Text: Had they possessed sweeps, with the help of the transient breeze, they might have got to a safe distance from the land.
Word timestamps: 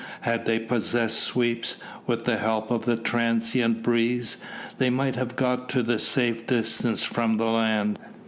Had 0.21 0.45
they 0.47 0.57
possessed 0.57 1.19
sweeps, 1.19 1.75
with 2.07 2.25
the 2.25 2.37
help 2.39 2.71
of 2.71 2.85
the 2.85 2.97
transient 2.97 3.83
breeze, 3.83 4.37
they 4.79 4.89
might 4.89 5.15
have 5.15 5.35
got 5.35 5.69
to 5.69 5.81
a 5.81 5.99
safe 5.99 6.47
distance 6.47 7.03
from 7.03 7.37
the 7.37 7.45
land. 7.45 7.99